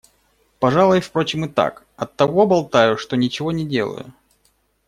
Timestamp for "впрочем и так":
0.99-1.85